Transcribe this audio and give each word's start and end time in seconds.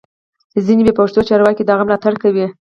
ځینې 0.65 0.81
بې 0.85 0.93
پښتو 0.99 1.19
چارواکي 1.29 1.63
د 1.65 1.69
هغه 1.73 1.83
ملاتړ 1.87 2.13
کوي 2.23 2.45